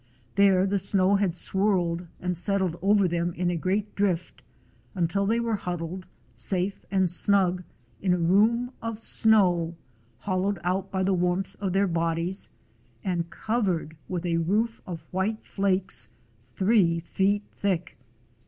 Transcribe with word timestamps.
There 0.33 0.65
the 0.65 0.79
snow 0.79 1.17
had 1.17 1.35
swirled 1.35 2.07
and 2.19 2.35
settled 2.35 2.75
over 2.81 3.07
them 3.07 3.33
in 3.33 3.51
a 3.51 3.55
great 3.55 3.93
drift, 3.93 4.41
until 4.95 5.27
they 5.27 5.39
were 5.39 5.57
huddled, 5.57 6.07
safe 6.33 6.83
and 6.89 7.07
snug, 7.07 7.63
in 8.01 8.11
a 8.15 8.17
room 8.17 8.71
of 8.81 8.97
snow, 8.97 9.75
hollowed 10.21 10.57
out 10.63 10.89
by 10.89 11.03
the 11.03 11.13
warmth 11.13 11.55
of 11.59 11.73
their 11.73 11.85
bodies, 11.85 12.49
and 13.03 13.29
covered 13.29 13.95
with 14.09 14.25
a 14.25 14.37
roof 14.37 14.81
of 14.87 15.05
white 15.11 15.45
flakes, 15.45 16.09
three 16.55 17.01
feet 17.01 17.43
thick. 17.53 17.95